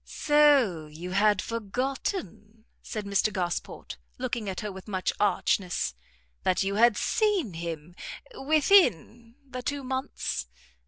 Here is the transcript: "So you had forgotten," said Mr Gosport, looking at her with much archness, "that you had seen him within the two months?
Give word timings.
"So 0.03 0.87
you 0.87 1.11
had 1.11 1.43
forgotten," 1.43 2.65
said 2.81 3.05
Mr 3.05 3.31
Gosport, 3.31 3.97
looking 4.17 4.49
at 4.49 4.61
her 4.61 4.71
with 4.71 4.87
much 4.87 5.13
archness, 5.19 5.93
"that 6.41 6.63
you 6.63 6.73
had 6.73 6.97
seen 6.97 7.53
him 7.53 7.93
within 8.35 9.35
the 9.47 9.61
two 9.61 9.83
months? 9.83 10.47